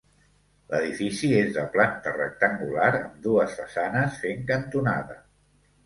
[0.71, 5.25] L'edifici és de planta rectangular, amb dues façanes fent cantonada.